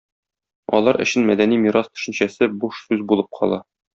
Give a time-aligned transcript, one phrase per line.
[0.77, 3.63] Алар өчен мәдәни мирас төшенчәсе буш сүз булып кала.